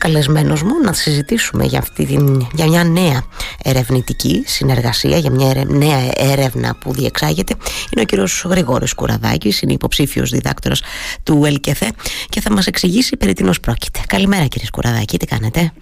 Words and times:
καλεσμένος 0.00 0.62
μου 0.62 0.80
να 0.84 0.92
συζητήσουμε 0.92 1.64
για, 1.64 1.78
αυτή 1.78 2.06
την, 2.06 2.46
για 2.52 2.66
μια 2.66 2.84
νέα 2.84 3.22
ερευνητική 3.62 4.42
συνεργασία, 4.46 5.16
για 5.16 5.30
μια 5.30 5.64
νέα 5.68 6.10
έρευνα 6.14 6.76
που 6.80 6.92
διεξάγεται. 6.92 7.54
Είναι 7.90 8.02
ο 8.02 8.04
κύριος 8.04 8.44
Γρηγόρης 8.48 8.94
Κουραδάκης, 8.94 9.62
είναι 9.62 9.72
υποψήφιος 9.72 10.30
διδάκτορας 10.30 10.80
του 11.22 11.44
ΕΛΚΕΘΕ 11.44 11.90
και 12.28 12.40
θα 12.40 12.52
μας 12.52 12.66
εξηγήσει 12.66 13.16
περί 13.16 13.32
τίνος 13.32 13.60
πρόκειται. 13.60 14.00
Καλημέρα 14.06 14.46
κύριε 14.46 14.68
Κουραδάκη, 14.72 15.18
τι 15.18 15.26
κάνετε; 15.26 15.72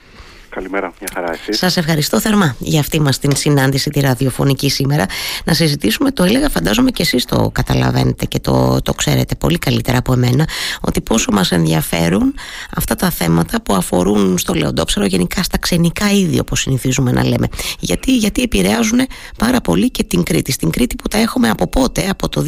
Καλημέρα, 0.59 0.93
μια 1.00 1.09
χαρά 1.14 1.32
εσείς. 1.32 1.59
Σας 1.59 1.77
ευχαριστώ 1.77 2.20
θερμά 2.20 2.56
για 2.58 2.80
αυτή 2.80 3.00
μας 3.00 3.18
την 3.18 3.36
συνάντηση 3.36 3.90
τη 3.90 4.00
ραδιοφωνική 4.00 4.70
σήμερα. 4.70 5.07
Να 5.45 5.54
συζητήσουμε, 5.54 6.11
το 6.11 6.25
έλεγα 6.25 6.48
φαντάζομαι 6.48 6.90
και 6.90 7.02
εσείς 7.02 7.25
το 7.25 7.50
καταλαβαίνετε 7.54 8.25
και 8.25 8.38
το, 8.38 8.82
το 8.82 8.93
ξέρετε 8.93 9.34
πολύ 9.34 9.58
καλύτερα 9.58 9.98
από 9.98 10.12
εμένα, 10.12 10.48
ότι 10.80 11.00
πόσο 11.00 11.32
μας 11.32 11.52
ενδιαφέρουν 11.52 12.34
αυτά 12.76 12.94
τα 12.94 13.11
θέματα 13.11 13.62
που 13.62 13.75
αφορούν 13.75 14.39
στο 14.39 14.54
λεοντόψαρο, 14.54 15.07
γενικά 15.07 15.43
στα 15.43 15.58
ξενικά 15.58 16.11
είδη 16.11 16.39
όπως 16.39 16.61
συνηθίζουμε 16.61 17.13
να 17.13 17.25
λέμε. 17.25 17.49
Γιατί, 17.79 18.16
γιατί 18.16 18.43
επηρεάζουν 18.43 19.00
πάρα 19.38 19.61
πολύ 19.61 19.90
και 19.90 20.04
την 20.04 20.22
Κρήτη. 20.22 20.52
Στην 20.52 20.71
Κρήτη 20.71 20.96
που 20.96 21.08
τα 21.08 21.18
έχουμε 21.18 21.49
από 21.49 21.66
πότε, 21.66 22.08
από 22.08 22.29
το 22.29 22.44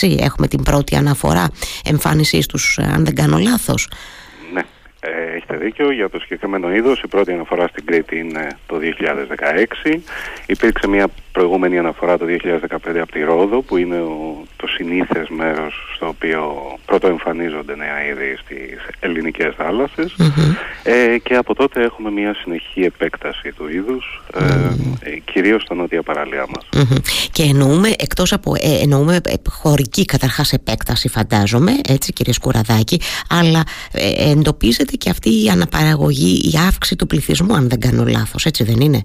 2016 0.00 0.16
έχουμε 0.18 0.48
την 0.48 0.62
πρώτη 0.62 0.96
αναφορά 0.96 1.50
εμφάνισής 1.84 2.46
τους, 2.46 2.78
αν 2.78 3.04
δεν 3.04 3.14
κάνω 3.14 3.38
λάθος. 3.38 3.88
Ε, 5.16 5.36
έχετε 5.36 5.56
δίκιο, 5.56 5.92
για 5.92 6.10
το 6.10 6.20
συγκεκριμένο 6.20 6.74
είδος. 6.74 7.02
Η 7.02 7.08
πρώτη 7.08 7.32
αναφορά 7.32 7.68
στην 7.68 7.84
Κρήτη 7.84 8.18
είναι 8.18 8.48
το 8.66 8.76
2016. 8.78 10.00
Υπήρξε 10.46 10.88
μια 10.88 11.08
προηγούμενη 11.32 11.78
αναφορά 11.78 12.18
το 12.18 12.24
2015 12.24 12.98
από 13.00 13.12
τη 13.12 13.22
Ρόδο, 13.22 13.62
που 13.62 13.76
είναι 13.76 14.00
ο, 14.00 14.42
το 14.56 14.66
συνήθες 14.66 15.28
μέρος 15.28 15.92
στο 15.94 16.06
οποίο 16.06 16.54
πρώτο 16.86 17.06
εμφανίζονται 17.08 17.76
νέα 17.76 18.06
είδη 18.08 18.36
στις 18.44 18.86
ελληνικές 19.00 19.54
Ε, 20.82 21.18
και 21.18 21.34
από 21.34 21.54
τότε 21.54 21.82
έχουμε 21.82 22.10
μια 22.10 22.34
συνεχή 22.34 22.82
επέκταση 22.82 23.52
του 23.52 23.68
είδους, 23.68 24.22
ε, 24.34 24.44
ε, 25.00 25.18
κυρίως 25.18 25.62
στα 25.62 25.74
νότια 25.74 26.02
παραλία 26.02 26.46
μας. 26.54 26.88
Και 27.32 27.42
εννοούμε, 27.42 27.92
εκτός 27.98 28.32
από. 28.32 28.54
Ε, 28.60 28.82
εννοούμε 28.82 29.20
ε, 29.24 29.34
χωρική 29.48 30.04
καταρχάς 30.04 30.52
επέκταση, 30.52 31.08
φαντάζομαι, 31.08 31.72
έτσι 31.88 32.12
κύριε 32.12 32.32
Σκουραδάκη, 32.32 33.00
αλλά 33.28 33.62
ε, 33.92 34.30
εντοπίζεται 34.30 34.96
και 34.98 35.10
αυτή 35.10 35.44
η 35.44 35.48
αναπαραγωγή, 35.48 36.50
η 36.52 36.58
αύξηση 36.68 36.96
του 36.96 37.06
πληθυσμού 37.06 37.54
αν 37.54 37.68
δεν 37.68 37.80
κάνω 37.80 38.04
λάθος, 38.04 38.46
έτσι 38.46 38.64
δεν 38.64 38.80
είναι; 38.80 39.02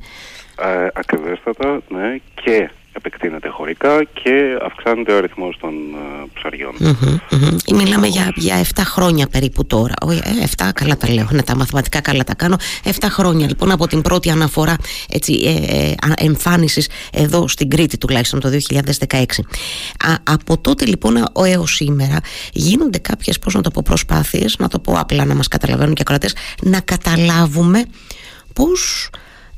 Ε, 0.59 0.87
ακριβέστατα, 0.93 1.81
ναι, 1.89 2.17
και 2.43 2.69
επεκτείνεται 2.93 3.49
χωρικά 3.49 4.03
και 4.03 4.57
αυξάνεται 4.65 5.13
ο 5.13 5.17
αριθμός 5.17 5.57
των 5.59 5.73
uh, 5.73 6.27
ψαριών. 6.33 6.73
Mm-hmm, 6.79 7.73
Μιλάμε 7.73 8.07
για, 8.07 8.31
για 8.35 8.65
7 8.75 8.81
χρόνια 8.85 9.27
περίπου 9.27 9.65
τώρα. 9.65 9.93
Όχι, 10.01 10.21
7 10.57 10.65
ε, 10.67 10.71
καλά 10.73 10.97
τα 10.97 11.13
λέω, 11.13 11.27
ναι, 11.31 11.43
τα 11.43 11.55
μαθηματικά 11.55 12.01
καλά 12.01 12.23
τα 12.23 12.35
κάνω. 12.35 12.55
7 12.83 12.89
χρόνια 13.09 13.47
λοιπόν 13.47 13.71
από 13.71 13.87
την 13.87 14.01
πρώτη 14.01 14.29
αναφορά 14.29 14.75
έτσι, 15.09 15.33
ε, 15.33 15.85
ε, 15.85 16.25
εμφάνισης 16.25 16.89
εδώ 17.13 17.47
στην 17.47 17.69
Κρήτη 17.69 17.97
τουλάχιστον 17.97 18.39
το 18.39 18.49
2016. 18.49 19.23
Α, 20.05 20.13
από 20.23 20.57
τότε 20.57 20.85
λοιπόν 20.85 21.25
έως 21.45 21.75
σήμερα 21.75 22.17
γίνονται 22.51 22.97
κάποιες 22.97 23.39
πώς 23.39 23.53
να 23.53 23.61
το 23.61 23.71
πω 23.71 23.81
προσπάθειες, 23.85 24.55
να 24.59 24.67
το 24.67 24.79
πω 24.79 24.93
απλά 24.99 25.25
να 25.25 25.35
μας 25.35 25.47
καταλαβαίνουν 25.47 25.93
και 25.93 26.01
ακροατές, 26.01 26.35
να 26.61 26.79
καταλάβουμε 26.79 27.85
πώς 28.53 29.09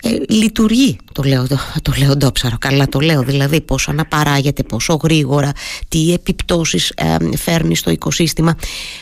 ε, 0.06 0.34
λειτουργεί. 0.34 0.98
Το, 1.12 1.24
λέω, 1.24 1.48
το, 1.48 1.58
το 1.82 1.94
λεοντόψαρο 2.00 2.56
καλά 2.60 2.88
το 2.88 3.00
λέω 3.00 3.22
δηλαδή 3.22 3.62
πόσο 3.62 3.92
αναπαράγεται 3.92 4.64
πόσο 4.64 5.00
γρήγορα 5.04 5.52
τι 5.88 6.14
επιπτώσεις 6.14 6.90
ε, 6.90 7.38
φέρνει 7.38 7.76
στο 7.76 7.92
οικοσύστημα. 7.92 8.56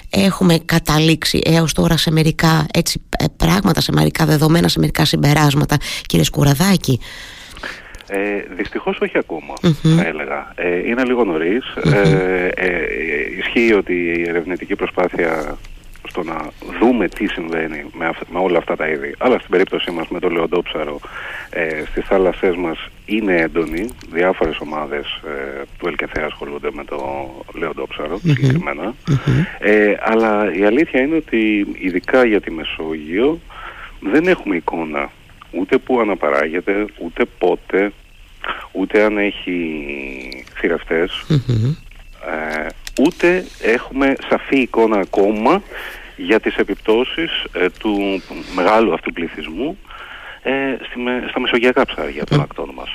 Έχουμε 0.10 0.58
καταλήξει 0.66 1.42
έως 1.46 1.74
τώρα 1.74 1.98
σε 1.98 2.12
μερικά 2.12 2.66
έτσι, 2.74 3.02
ε, 3.20 3.26
πράγματα 3.38 3.82
σε 3.82 3.92
μερικά 3.92 4.26
δεδομένα 4.26 4.68
σε 4.68 4.80
μερικά 4.80 5.06
συμπεράσματα. 5.06 5.78
Κύριε 6.06 6.26
Σκουραδάκη. 6.26 7.00
Ε, 8.08 8.56
δυστυχώς 8.56 9.00
όχι 9.00 9.18
θα 9.96 10.08
έλεγα. 10.08 10.52
Ε, 10.56 10.88
είναι 10.88 11.04
λίγο 11.04 11.24
Ε, 11.94 12.48
ε, 12.48 12.72
ισχύει 13.40 13.74
ότι 13.74 13.94
η 13.94 14.26
ερευνητική 14.28 14.76
προσπάθεια 14.76 15.58
στο 16.14 16.24
να 16.24 16.52
δούμε 16.80 17.08
τι 17.08 17.28
συμβαίνει 17.28 17.86
με, 17.94 18.10
με 18.32 18.40
όλα 18.40 18.58
αυτά 18.58 18.76
τα 18.76 18.88
είδη. 18.88 19.16
Αλλά 19.18 19.38
στην 19.38 19.50
περίπτωσή 19.50 19.92
μας 19.92 20.08
με 20.08 20.20
το 20.20 20.30
λεοντόψαρο 20.30 21.00
ε, 21.50 21.84
στις 21.90 22.06
θάλασσές 22.06 22.56
μας 22.56 22.78
είναι 23.06 23.36
έντονη. 23.36 23.90
Διάφορες 24.12 24.58
ομάδες 24.60 25.06
ε, 25.06 25.62
του 25.78 25.88
ΕΛΚΕΘΕ 25.88 26.24
ασχολούνται 26.24 26.70
με 26.74 26.84
το 26.84 27.30
λεοντόψαρο 27.54 28.20
συγκεκριμενα 28.20 28.96
Ε, 29.60 29.94
αλλά 30.02 30.54
η 30.56 30.64
αλήθεια 30.64 31.02
είναι 31.02 31.16
ότι 31.16 31.68
ειδικά 31.80 32.26
για 32.26 32.42
τη 32.42 32.52
Μεσόγειο 32.52 33.40
δεν 34.00 34.28
έχουμε 34.28 34.56
εικόνα 34.56 35.12
ούτε 35.52 35.78
που 35.78 36.00
αναπαράγεται, 36.00 36.86
ούτε 36.98 37.26
πότε, 37.38 37.92
ούτε 38.72 39.04
αν 39.04 39.18
έχει 39.18 40.46
θηρευτές. 40.56 41.26
Ε, 41.30 42.68
ούτε 43.02 43.46
έχουμε 43.62 44.16
σαφή 44.30 44.60
εικόνα 44.60 44.98
ακόμα 45.00 45.62
για 46.16 46.40
τις 46.40 46.56
επιπτώσεις 46.56 47.44
ε, 47.54 47.70
του 47.80 48.22
μεγάλου 48.56 48.94
αυτού 48.94 49.14
πληθυσμού 49.14 49.78
ε, 50.46 50.52
στη, 50.86 51.00
στα 51.30 51.40
μεσογειακά 51.40 51.86
ψάρια 51.86 52.24
των 52.24 52.42
ακτών 52.42 52.70
μας. 52.76 52.90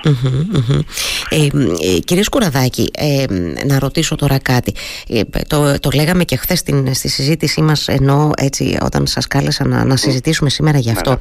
Ε, 1.28 1.36
ε, 1.36 1.98
κύριε 1.98 2.22
Σκουραδάκη, 2.22 2.90
ε, 2.96 3.24
να 3.66 3.78
ρωτήσω 3.78 4.14
τώρα 4.14 4.38
κάτι. 4.38 4.74
Ε, 5.08 5.20
το, 5.46 5.78
το 5.78 5.90
λέγαμε 5.94 6.24
και 6.24 6.36
χθες 6.36 6.58
στη 6.92 7.08
συζήτησή 7.08 7.62
μας 7.62 7.88
ενώ 7.88 8.30
έτσι 8.36 8.78
όταν 8.82 9.06
σας 9.06 9.26
κάλεσα 9.26 9.66
να, 9.66 9.84
να 9.84 9.96
συζητήσουμε 9.96 10.50
σήμερα 10.50 10.78
γι' 10.78 10.90
αυτό. 10.90 11.10
Ναι, 11.10 11.16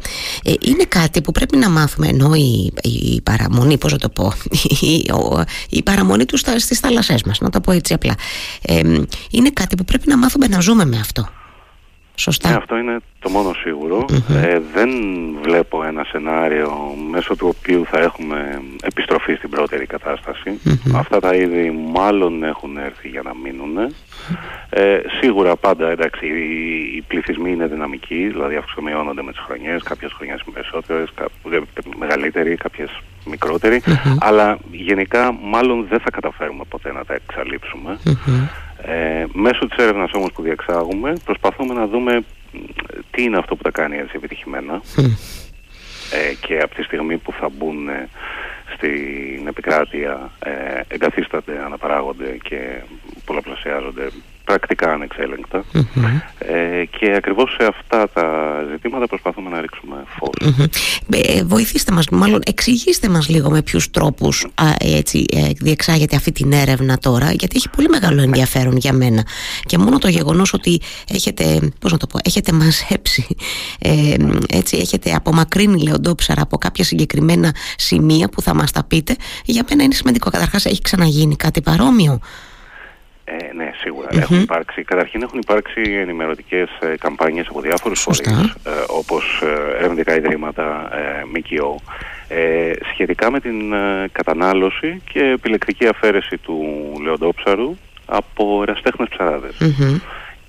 ναι. 0.51 0.53
είναι 0.61 0.83
κάτι 0.87 1.21
που 1.21 1.31
πρέπει 1.31 1.57
να 1.57 1.69
μάθουμε 1.69 2.07
ενώ 2.07 2.33
η, 2.33 2.73
η 2.81 3.21
παραμονή, 3.21 3.77
πώς 3.77 3.91
να 3.91 3.97
το 3.97 4.09
πω, 4.09 4.33
η, 4.79 5.11
η 5.69 5.83
παραμονή 5.83 6.25
του 6.25 6.37
στα, 6.37 6.59
στις 6.59 6.79
θάλασσές 6.79 7.23
μας, 7.23 7.39
να 7.39 7.49
το 7.49 7.61
πω 7.61 7.71
έτσι 7.71 7.93
απλά. 7.93 8.15
είναι 9.31 9.49
κάτι 9.53 9.75
που 9.75 9.85
πρέπει 9.85 10.07
να 10.07 10.17
μάθουμε 10.17 10.47
να 10.47 10.59
ζούμε 10.59 10.85
με 10.85 10.97
αυτό. 10.99 11.29
Σωστά. 12.19 12.49
Ναι, 12.49 12.55
αυτό 12.55 12.77
είναι 12.77 12.97
το 13.19 13.29
μόνο 13.29 13.53
Ε, 14.43 14.59
δεν 14.73 14.89
βλέπω 15.41 15.83
ένα 15.83 16.03
σενάριο 16.03 16.95
μέσω 17.11 17.35
του 17.35 17.55
οποίου 17.57 17.85
θα 17.85 17.99
έχουμε 17.99 18.61
επιστροφή 18.81 19.35
στην 19.35 19.49
πρώτερη 19.49 19.85
Αυτά 20.95 21.19
τα 21.19 21.35
είδη 21.35 21.71
μάλλον 21.93 22.43
έχουν 22.43 22.77
έρθει 22.77 23.07
για 23.07 23.21
να 23.21 23.31
μείνουν. 23.43 23.77
Ε, 24.69 24.99
σίγουρα 25.21 25.55
πάντα 25.55 25.89
εντάξει, 25.89 26.25
οι, 26.25 26.95
οι 26.95 27.01
πληθυσμοί 27.07 27.51
είναι 27.51 27.67
δυναμικοί, 27.67 28.27
δηλαδή 28.27 28.55
αυξομειώνονται 28.55 29.21
με 29.21 29.31
τις 29.31 29.41
χρονιές, 29.41 29.83
κάποιες 29.83 30.11
χρονιές 30.13 30.41
περισσότερες, 30.53 31.09
κάποιες 31.15 31.95
μεγαλύτεροι, 31.97 32.55
κάποιες 32.55 32.89
αλλά 34.19 34.57
γενικά 34.71 35.37
μάλλον 35.41 35.85
δεν 35.89 35.99
θα 35.99 36.09
καταφέρουμε 36.09 36.63
ποτέ 36.69 36.91
να 36.91 37.05
τα 37.05 37.13
εξαλείψουμε. 37.13 37.97
Ε, 38.81 39.25
μέσω 39.33 39.67
της 39.67 39.77
έρευνας 39.77 40.11
όμως 40.13 40.31
που 40.31 40.41
διεξάγουμε 40.41 41.13
προσπαθούμε 41.25 41.73
να 41.73 41.87
δούμε 41.87 42.23
τι 43.11 43.23
είναι 43.23 43.37
αυτό 43.37 43.55
που 43.55 43.63
τα 43.63 43.71
κάνει 43.71 43.97
έτσι 43.97 44.13
επιτυχημένα. 44.15 44.81
Ε, 46.11 46.33
και 46.47 46.59
από 46.59 46.75
τη 46.75 46.83
στιγμή 46.83 47.17
που 47.17 47.31
θα 47.31 47.49
μπουν 47.49 47.89
στην 48.75 49.47
επικράτεια 49.47 50.31
ε, 50.39 50.81
εγκαθίστανται, 50.87 51.63
αναπαράγονται 51.65 52.37
και 52.43 52.81
πολλαπλασιάζονται 53.25 54.09
πρακτικά 54.47 54.97
ε, 56.39 56.85
και 56.85 57.13
ακριβώς 57.15 57.55
σε 57.59 57.65
αυτά 57.67 58.09
τα 58.13 58.25
ζητήματα 58.71 59.07
προσπαθούμε 59.07 59.49
να 59.49 59.61
ρίξουμε 59.61 59.95
ε, 61.09 61.43
βοηθήστε 61.43 61.91
μας, 61.91 62.09
μάλλον 62.09 62.41
εξηγήστε 62.45 63.09
μας 63.09 63.29
λίγο 63.29 63.49
με 63.49 63.61
ποιους 63.61 63.89
τρόπους 63.89 64.47
α, 64.55 64.65
έτσι, 64.79 65.25
ε, 65.33 65.49
διεξάγεται 65.59 66.15
αυτή 66.15 66.31
την 66.31 66.51
έρευνα 66.51 66.97
τώρα 66.97 67.31
γιατί 67.31 67.55
έχει 67.55 67.69
πολύ 67.69 67.87
μεγάλο 67.89 68.21
ενδιαφέρον 68.21 68.77
για 68.77 68.93
μένα. 68.93 69.25
Και 69.65 69.77
μόνο 69.77 69.97
το 69.97 70.07
γεγονός 70.07 70.53
ότι 70.53 70.81
έχετε, 71.07 71.71
πώς 71.79 71.91
να 71.91 71.97
το 71.97 72.07
πω, 72.07 72.19
έχετε 72.23 72.51
μαζέψει 72.51 73.27
ε, 73.79 74.15
έτσι, 74.49 74.77
έχετε 74.77 75.13
απομακρύνει 75.13 75.81
λεοντόψαρα 75.81 76.41
από 76.41 76.57
κάποια 76.57 76.83
συγκεκριμένα 76.83 77.55
σημεία 77.77 78.29
που 78.29 78.41
θα 78.41 78.53
μας 78.53 78.71
τα 78.71 78.83
πείτε 78.83 79.15
για 79.45 79.65
μένα 79.69 79.83
είναι 79.83 79.93
σημαντικό. 79.93 80.29
Καταρχάς 80.29 80.65
έχει 80.65 80.81
ξαναγίνει 80.81 81.35
κάτι 81.35 81.61
παρόμοιο; 81.61 82.19
Ε, 83.29 83.53
ναι, 83.53 83.71
σίγουρα. 83.77 84.07
Έχουν 84.11 84.41
υπάρξει, 84.41 84.83
καταρχήν 84.83 85.21
έχουν 85.21 85.39
υπάρξει 85.39 85.81
ενημερωτικές 85.81 86.69
ε, 86.79 86.97
καμπάνιες 86.99 87.47
από 87.49 87.61
διάφορους 87.61 88.01
φορείς, 88.01 88.19
ε, 88.63 88.69
όπως 88.87 89.41
ε, 89.43 89.77
ερευνητικά 89.77 90.15
ιδρύματα, 90.15 90.89
ε, 90.93 91.23
ΜΚΟ, 91.25 91.81
ε, 92.27 92.71
σχετικά 92.91 93.31
με 93.31 93.39
την 93.39 93.73
ε, 93.73 94.09
κατανάλωση 94.11 95.01
και 95.11 95.19
επιλεκτική 95.19 95.87
αφαίρεση 95.87 96.37
του 96.37 96.63
λεοντόψαρου 97.03 97.75
από 98.05 98.61
εραστέχνες 98.61 99.09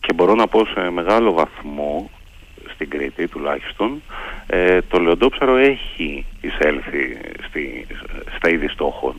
Και 0.01 0.13
μπορώ 0.15 0.35
να 0.35 0.47
πω 0.47 0.67
σε 0.67 0.91
μεγάλο 0.91 1.33
βαθμό 1.33 2.11
στην 2.79 2.91
Κρήτη 2.91 3.29
τουλάχιστον, 3.29 4.03
ε, 4.47 4.79
το 4.89 4.99
λεοντόψαρο 4.99 5.57
έχει 5.57 6.25
εισέλθει 6.41 7.19
στη, 7.49 7.87
στα 8.37 8.49
είδη 8.49 8.69
στόχων 8.69 9.15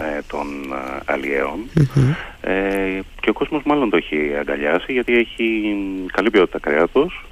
ε, 0.00 0.20
των 0.26 0.46
ε, 0.72 1.00
αλλιεων 1.04 1.58
ε, 2.40 3.00
και 3.20 3.30
ο 3.30 3.32
κόσμος 3.32 3.62
μάλλον 3.64 3.90
το 3.90 3.96
έχει 3.96 4.34
αγκαλιάσει 4.38 4.92
γιατί 4.92 5.16
έχει 5.16 5.76
καλή 6.12 6.30
ποιότητα 6.30 6.58
κρέατος 6.58 7.24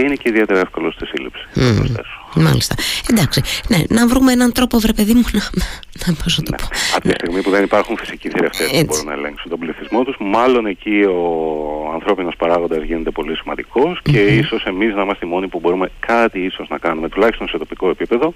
και 0.00 0.06
και 0.06 0.06
είναι 0.06 0.14
και 0.14 0.28
ιδιαίτερα 0.28 0.60
εύκολο 0.60 0.90
στη 0.90 1.06
σύλληψη. 1.06 1.44
Mm. 1.54 2.42
Μάλιστα. 2.46 2.74
Εντάξει. 3.10 3.42
Ναι, 3.68 3.78
να 3.88 4.06
βρούμε 4.06 4.32
έναν 4.32 4.52
τρόπο, 4.52 4.78
βρε 4.78 4.92
παιδί 4.92 5.14
μου, 5.14 5.24
να, 5.32 5.42
να 6.06 6.14
πώς 6.22 6.38
να 6.38 6.44
το 6.44 6.50
ναι. 6.50 6.56
πω. 6.56 6.68
Από 6.96 7.08
τη 7.08 7.14
στιγμή 7.14 7.42
που 7.42 7.50
δεν 7.50 7.62
υπάρχουν 7.64 7.96
φυσικοί 7.96 8.28
θηρευτέ 8.28 8.64
που 8.64 8.84
μπορούν 8.86 9.06
να 9.06 9.12
ελέγξουν 9.12 9.50
τον 9.50 9.58
πληθυσμό 9.58 10.04
τους, 10.04 10.16
μάλλον 10.20 10.66
εκεί 10.66 11.02
ο 11.02 11.90
ανθρώπινος 11.92 12.36
παράγοντας 12.36 12.82
γίνεται 12.82 13.10
πολύ 13.10 13.36
σημαντικός 13.36 14.00
και 14.02 14.20
ίσως 14.20 14.64
εμείς 14.64 14.94
να 14.94 15.02
είμαστε 15.02 15.26
οι 15.26 15.28
μόνοι 15.28 15.48
που 15.48 15.58
μπορούμε 15.60 15.90
κάτι 16.00 16.38
ίσως 16.38 16.68
να 16.68 16.78
κάνουμε, 16.78 17.08
τουλάχιστον 17.08 17.48
σε 17.48 17.58
τοπικό 17.58 17.88
επίπεδο, 17.90 18.34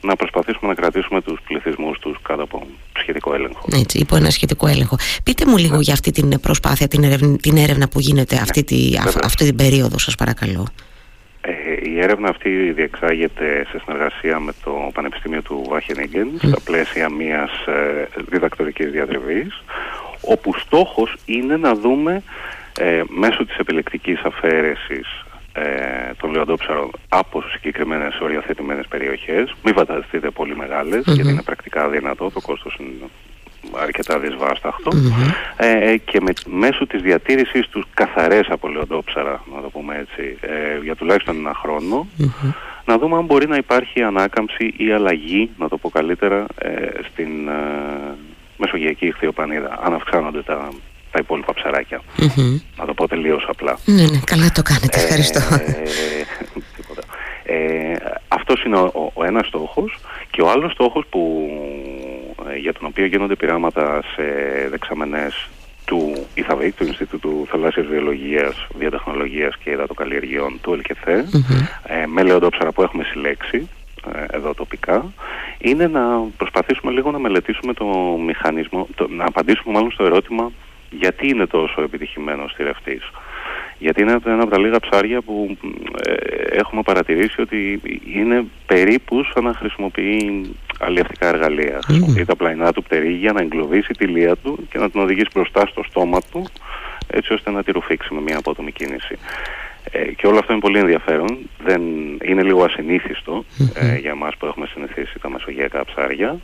να 0.00 0.16
προσπαθήσουμε 0.16 0.68
να 0.68 0.74
κρατήσουμε 0.74 1.20
τους 1.20 1.40
πληθυσμούς 1.46 1.98
τους 1.98 2.16
κάτω 2.22 2.42
από 2.42 2.66
σχετικό 2.98 3.34
έλεγχο. 3.34 3.68
Έτσι, 3.72 3.98
υπό 3.98 4.16
ένα 4.16 4.30
σχετικό 4.30 4.66
έλεγχο. 4.66 4.96
Πείτε 5.22 5.46
μου 5.46 5.56
λίγο 5.56 5.76
ναι. 5.76 5.82
για 5.82 5.92
αυτή 5.92 6.10
την 6.10 6.40
προσπάθεια, 6.40 6.88
την 6.88 7.04
έρευνα, 7.04 7.36
την 7.36 7.56
έρευνα 7.56 7.88
που 7.88 8.00
γίνεται 8.00 8.36
αυτή, 8.36 8.58
ναι, 8.58 8.64
τη, 8.64 8.92
αυτή 9.22 9.44
την 9.44 9.56
περίοδο, 9.56 9.98
σας 9.98 10.14
παρακαλώ. 10.14 10.66
Ε, 11.84 11.90
η 11.90 12.00
έρευνα 12.00 12.28
αυτή 12.28 12.72
διεξάγεται 12.72 13.66
σε 13.70 13.80
συνεργασία 13.84 14.40
με 14.40 14.52
το 14.64 14.90
Πανεπιστήμιο 14.94 15.42
του 15.42 15.64
Βάχενιγκεν 15.68 16.28
mm. 16.34 16.46
στα 16.46 16.60
πλαίσια 16.64 17.10
μιας 17.10 17.50
ε, 17.66 18.08
διδακτορικής 18.28 18.90
διατριβής 18.90 19.62
όπου 20.20 20.54
στόχος 20.58 21.16
είναι 21.26 21.56
να 21.56 21.74
δούμε 21.74 22.22
ε, 22.80 23.02
μέσω 23.08 23.44
της 23.44 23.56
επιλεκτικής 23.56 24.20
αφαίρεσης 24.22 25.24
ε, 25.52 26.14
των 26.16 26.30
λεοντόψαρων 26.30 26.90
από 27.08 27.42
συγκεκριμένες 27.42 28.18
οριοθετημένες 28.20 28.86
περιοχές. 28.86 29.54
Μην 29.62 29.74
φανταστείτε 29.74 30.30
πολύ 30.30 30.54
γιατί 31.06 31.30
είναι 31.30 31.42
πρακτικά 31.42 31.88
δυνατό, 31.88 32.30
το 32.30 32.40
κόστος 32.40 32.76
είναι 32.80 33.08
αρκετά 33.82 34.20
ε, 35.56 35.92
ε, 35.92 35.96
και 35.96 36.20
με, 36.20 36.32
μέσω 36.46 36.86
της 36.86 37.02
διατήρησης 37.02 37.68
τους 37.68 37.84
καθαρές 37.94 38.46
από 38.48 38.68
λεοντόψαρα, 38.68 39.42
να 39.54 39.60
το 39.62 39.68
πούμε 39.70 39.96
έτσι, 39.98 40.38
ε, 40.40 40.78
για 40.82 40.96
τουλάχιστον 40.96 41.36
ένα 41.36 41.52
να 42.84 42.98
δούμε 42.98 43.16
αν 43.16 43.24
μπορεί 43.24 43.48
να 43.48 43.56
υπάρχει 43.56 44.02
ανάκαμψη 44.02 44.74
ή 44.76 44.92
αλλαγή, 44.92 45.50
να 45.58 45.68
το 45.68 45.76
πω 45.76 45.88
καλύτερα, 45.88 46.46
ε, 46.58 46.70
στην 47.12 47.48
ε, 47.48 47.52
μεσογειακή 48.56 49.06
ηχθειοπανίδα, 49.06 49.78
αν 49.82 49.94
αυξάνονται 49.94 50.42
τα 50.42 50.68
τα 51.14 51.20
υπόλοιπα 51.22 51.54
ψαράκια. 51.54 52.00
Mm-hmm. 52.18 52.60
Να 52.76 52.84
το 52.84 52.94
πω 52.94 53.08
τελείως 53.08 53.46
απλά. 53.48 53.78
Ναι, 53.84 54.02
ναι, 54.02 54.20
καλά 54.24 54.50
το 54.54 54.62
κάνετε. 54.62 55.00
Ευχαριστώ. 55.00 55.40
Ε, 57.44 57.52
ε, 57.56 57.96
αυτός 58.28 58.64
είναι 58.64 58.76
ο, 58.76 59.10
ο 59.14 59.24
ένας 59.24 59.46
στόχος 59.46 59.98
και 60.30 60.42
ο 60.42 60.50
άλλος 60.50 60.72
στόχος 60.72 61.04
που, 61.10 61.20
ε, 61.50 61.63
για 62.64 62.72
τον 62.72 62.86
οποίο 62.86 63.06
γίνονται 63.06 63.36
πειράματα 63.36 64.02
σε 64.14 64.24
δεξαμενές 64.70 65.48
του 65.84 66.26
ΙΘΑΒΗ, 66.34 66.72
του 66.72 66.84
Ινστιτούτου 66.84 67.46
Θαλάσσιας 67.50 67.86
Βιολογίας, 67.86 68.66
Διατεχνολογίας 68.78 69.56
και 69.56 69.70
Υδατοκαλλιεργειών 69.70 70.58
του 70.62 70.72
ΕΛΚΕΘΕ, 70.72 71.24
mm-hmm. 71.32 71.66
ε, 71.84 72.06
με 72.06 72.22
λεοντόψαρα 72.22 72.72
που 72.72 72.82
έχουμε 72.82 73.04
συλλέξει 73.04 73.68
ε, 74.14 74.36
εδώ 74.36 74.54
τοπικά, 74.54 75.12
είναι 75.58 75.86
να 75.86 76.02
προσπαθήσουμε 76.36 76.92
λίγο 76.92 77.10
να 77.10 77.18
μελετήσουμε 77.18 77.72
το 77.72 77.86
μηχανισμό, 78.26 78.88
το, 78.94 79.08
να 79.08 79.24
απαντήσουμε 79.24 79.74
μάλλον 79.74 79.90
στο 79.90 80.04
ερώτημα 80.04 80.52
γιατί 80.90 81.28
είναι 81.28 81.46
τόσο 81.46 81.82
επιτυχημένος 81.82 82.52
θηρευτής. 82.56 83.02
Γιατί 83.78 84.02
είναι 84.02 84.18
ένα 84.24 84.42
από 84.42 84.50
τα 84.50 84.58
λίγα 84.58 84.80
ψάρια 84.80 85.20
που 85.20 85.56
ε, 86.06 86.12
έχουμε 86.58 86.82
παρατηρήσει 86.82 87.40
ότι 87.40 87.80
είναι 88.14 88.44
περίπους 88.66 89.30
σαν 89.34 89.44
να 89.44 89.54
χρησιμοποιεί 89.54 90.50
αλλιευτικά 90.78 91.28
εργαλεία. 91.28 91.78
Mm. 91.78 91.84
Χρησιμοποιεί 91.84 92.24
τα 92.24 92.36
πλαϊνά 92.36 92.72
του 92.72 92.82
πτερί 92.82 93.12
για 93.12 93.32
να 93.32 93.40
εγκλωβίσει 93.40 93.92
τη 93.92 94.06
λία 94.06 94.36
του 94.36 94.66
και 94.70 94.78
να 94.78 94.90
την 94.90 95.00
οδηγήσει 95.00 95.28
μπροστά 95.34 95.66
στο 95.66 95.82
στόμα 95.82 96.20
του 96.30 96.46
έτσι 97.06 97.32
ώστε 97.32 97.50
να 97.50 97.62
τη 97.62 97.72
ρουφήξει 97.72 98.14
με 98.14 98.20
μια 98.20 98.38
απότομη 98.38 98.72
κίνηση. 98.72 99.18
Ε, 99.90 100.04
και 100.04 100.26
όλο 100.26 100.38
αυτό 100.38 100.52
είναι 100.52 100.60
πολύ 100.60 100.78
ενδιαφέρον. 100.78 101.38
Δεν, 101.64 101.82
είναι 102.24 102.42
λίγο 102.42 102.64
ε, 103.74 103.96
για 103.96 104.10
εμάς 104.10 104.36
που 104.36 104.46
έχουμε 104.46 104.66
συνηθίσει 104.66 105.18
τα 105.18 105.30
μεσογειακά 105.30 105.84
ψάρια 105.84 106.38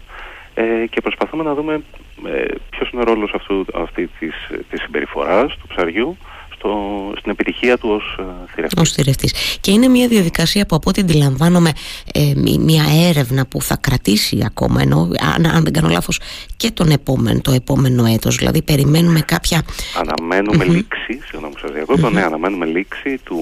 ε, 0.55 0.87
και 0.91 1.01
προσπαθούμε 1.01 1.43
να 1.43 1.55
δούμε 1.55 1.83
ε, 2.27 2.45
ποιος 2.71 2.91
είναι 2.91 3.01
ο 3.01 3.05
ρόλος 3.05 3.33
αυτού, 3.35 3.65
αυτή 3.75 4.11
της, 4.19 4.35
της 4.71 4.81
συμπεριφοράς 4.83 5.57
του 5.57 5.67
ψαριού 5.67 6.17
στο, 6.61 7.13
στην 7.19 7.31
επιτυχία 7.31 7.79
του 7.79 7.89
ως 7.91 8.17
ε, 8.19 8.53
θηρευτής. 8.55 8.83
Ως 8.83 8.93
θηρευτής. 8.93 9.59
Και 9.61 9.71
είναι 9.71 9.89
μια 9.89 10.09
διαδικασία 10.09 10.67
που 10.67 10.75
από 10.77 10.91
ό,τι 10.91 11.01
αντιλαμβάνομαι 11.01 11.73
ε, 12.15 12.33
μια 12.59 12.85
έρευνα 13.09 13.47
που 13.47 13.63
θα 13.63 13.77
κρατήσει 13.77 14.43
ακόμα 14.47 14.81
ενώ 14.83 15.09
αν, 15.35 15.47
αν 15.47 15.65
δεν 15.65 15.73
κάνω 15.73 15.89
λάθος 15.89 16.21
και 16.57 16.71
τον 16.71 16.91
επόμενο, 16.91 17.41
το 17.41 17.53
επόμενο 17.53 18.05
έτος 18.05 18.37
δηλαδή 18.37 18.63
περιμένουμε 18.63 19.21
κάποια 19.21 19.63
Αναμένουμε 20.01 20.65
mm-hmm. 20.65 20.75
λήξη, 20.75 21.21
συγγνώμη 21.25 21.55
σας 21.61 21.71
διακόπτω, 21.73 22.11
ναι 22.11 22.23
αναμένουμε 22.23 22.67
λήξη 22.67 23.19
του 23.25 23.39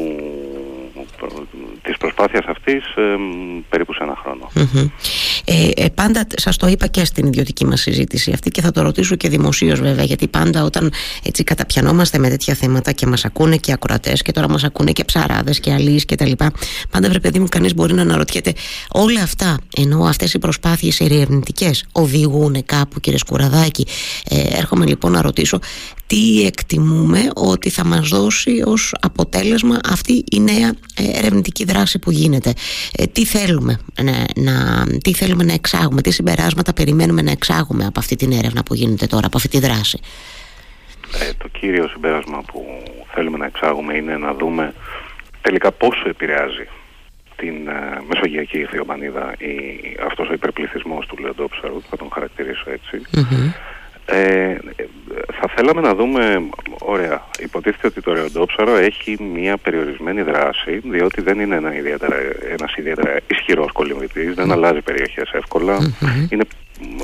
της 1.88 1.96
προσπάθειας 1.96 2.44
αυτής 2.46 2.84
ε, 2.96 3.02
περίπου 3.68 3.92
σε 3.92 4.02
ένα 4.02 4.16
Ε, 5.44 5.84
ε, 5.84 5.88
πάντα 5.88 6.26
σας 6.36 6.56
το 6.56 6.66
είπα 6.66 6.86
και 6.86 7.04
στην 7.04 7.26
ιδιωτική 7.26 7.64
μας 7.64 7.80
συζήτηση 7.80 8.30
αυτή 8.32 8.50
και 8.50 8.60
θα 8.60 8.70
το 8.70 8.82
ρωτήσω 8.82 9.14
και 9.16 9.28
δημοσίως 9.28 9.80
βέβαια 9.80 10.04
γιατί 10.04 10.28
πάντα 10.28 10.64
όταν 10.64 10.92
έτσι 11.22 11.44
καταπιανόμαστε 11.44 12.18
με 12.18 12.28
τέτοια 12.28 12.54
θέματα 12.54 12.92
και 12.92 13.06
μας 13.06 13.24
ακούνε 13.24 13.56
και 13.56 13.72
ακροατές 13.72 14.22
και 14.22 14.32
τώρα 14.32 14.48
μας 14.48 14.64
ακούνε 14.64 14.92
και 14.92 15.04
ψαράδες 15.04 15.60
και 15.60 15.72
αλείς 15.72 16.04
και 16.04 16.14
τα 16.14 16.26
λοιπά 16.26 16.50
πάντα 16.90 17.08
βρε 17.08 17.18
παιδί 17.18 17.38
μου 17.38 17.48
κανείς 17.48 17.74
μπορεί 17.74 17.94
να 17.94 18.02
αναρωτιέται 18.02 18.52
όλα 18.92 19.22
αυτά 19.22 19.58
ενώ 19.76 20.04
αυτές 20.04 20.34
οι 20.34 20.38
προσπάθειες 20.38 21.00
ερευνητικές 21.00 21.86
οδηγούν 21.92 22.64
κάπου 22.64 23.00
κύριε 23.00 23.18
Σκουραδάκη. 23.18 23.86
Ε, 24.30 24.58
έρχομαι 24.58 24.86
λοιπόν 24.86 25.12
να 25.12 25.22
ρωτήσω 25.22 25.58
τι 26.08 26.46
εκτιμούμε 26.46 27.30
ότι 27.34 27.70
θα 27.70 27.84
μας 27.84 28.08
δώσει 28.08 28.62
ως 28.66 28.94
αποτέλεσμα 29.00 29.78
αυτή 29.90 30.24
η 30.30 30.40
νέα 30.40 30.68
ε, 30.96 31.18
ερευνητική 31.18 31.64
δράση 31.64 31.98
που 31.98 32.10
γίνεται. 32.10 32.52
Ε, 32.98 33.06
τι, 33.06 33.24
θέλουμε 33.24 33.78
να, 34.36 34.86
τι 35.02 35.14
θέλουμε 35.14 35.44
να 35.44 35.52
εξάγουμε, 35.52 36.02
τι 36.02 36.10
συμπεράσματα 36.10 36.72
περιμένουμε 36.72 37.22
να 37.22 37.30
εξάγουμε 37.30 37.86
από 37.86 37.98
αυτή 37.98 38.16
την 38.16 38.32
έρευνα 38.32 38.62
που 38.62 38.74
γίνεται 38.74 39.06
τώρα, 39.06 39.26
από 39.26 39.36
αυτή 39.36 39.48
τη 39.48 39.58
δράση. 39.58 39.98
Ε, 41.20 41.32
το 41.38 41.48
κύριο 41.48 41.88
συμπέρασμα 41.88 42.42
που 42.52 42.82
θέλουμε 43.14 43.38
να 43.38 43.46
εξάγουμε 43.46 43.94
είναι 43.94 44.16
να 44.16 44.34
δούμε 44.34 44.74
τελικά 45.40 45.72
πόσο 45.72 46.08
επηρεάζει 46.08 46.68
την 47.36 47.68
ε, 47.68 48.02
μεσογειακή 48.08 48.58
ηθιομανίδα 48.58 49.34
ή 49.38 49.54
αυτός 50.06 50.28
ο 50.28 50.32
υπερπληθυσμός 50.32 51.06
του 51.06 51.16
Λεοντόψαρου, 51.18 51.82
θα 51.90 51.96
τον 51.96 52.08
χαρακτηρίσω 52.12 52.70
ε, 54.10 54.56
θα 55.40 55.48
θέλαμε 55.56 55.80
να 55.80 55.94
δούμε, 55.94 56.48
ωραία, 56.78 57.22
υποτίθεται 57.38 57.86
ότι 57.86 58.00
το 58.00 58.12
ρεοντόψαρο 58.12 58.76
έχει 58.76 59.16
μια 59.34 59.56
περιορισμένη 59.56 60.22
δράση, 60.22 60.80
διότι 60.84 61.22
δεν 61.22 61.40
είναι 61.40 61.56
ένα 61.56 61.76
ιδιαίτερα, 61.76 62.16
ένας 62.50 62.74
ιδιαίτερα 62.76 63.16
ισχυρός 63.30 63.72
κολυμβητής, 63.72 64.34
δεν 64.34 64.52
αλλάζει 64.52 64.80
περιοχές 64.80 65.30
είναι 66.30 66.44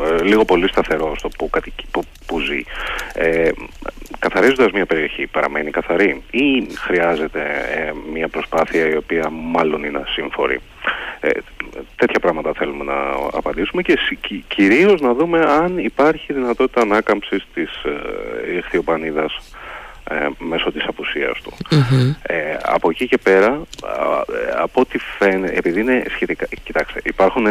ε, 0.03 0.23
λίγο 0.23 0.45
πολύ 0.45 0.69
σταθερό 0.69 1.17
στο 1.17 1.29
που, 1.29 1.51
που, 1.91 2.03
που 2.27 2.41
ζει. 2.41 2.63
Ε, 3.15 3.51
καθαρίζοντας 4.19 4.73
μια 4.73 4.87
περιοχή 4.87 5.27
παραμένει 5.27 5.71
καθαρή 5.71 6.23
ή 6.31 6.67
χρειάζεται 6.75 7.41
ε, 7.75 7.93
μια 8.13 8.29
προσπάθεια 8.29 8.89
η 8.89 8.97
οποία 8.97 9.31
μάλλον 9.31 9.85
είναι 9.85 10.03
ασύμφορη; 10.07 10.61
Ε, 11.25 11.31
τέτοια 11.97 12.21
πράγματα 12.21 12.53
θέλουμε 12.53 12.85
να 12.85 12.99
απαντήσουμε 13.33 13.83
και 13.83 13.99
κυρίως 14.49 15.01
να 15.01 15.15
δούμε 15.15 15.41
αν 15.41 15.79
υπάρχει 15.79 16.33
δυνατότητα 16.33 16.81
ανάκαμψης 16.81 17.47
της 17.55 17.71
ε, 17.85 18.57
ηχθειοπανίδας 18.57 19.39
ε, 20.11 20.29
μέσω 20.39 20.73
της 20.73 20.85
απουσίας 20.87 21.41
του. 21.43 21.53
Ε, 22.23 22.57
από 22.63 22.91
εκεί 22.91 23.09
και 23.09 23.19
πέρα, 23.19 23.63
από 24.63 24.81
ό,τι 24.81 24.99
φαίνεται, 24.99 25.57
επειδή 25.57 25.81
είναι 25.81 26.05
σχετικά... 26.09 26.47
Κοιτάξτε, 26.65 27.01
υπάρχουν... 27.05 27.47